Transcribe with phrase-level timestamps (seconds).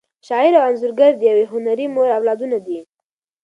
[0.27, 2.79] شاعر او انځورګر د یوې هنري مور اولادونه دي.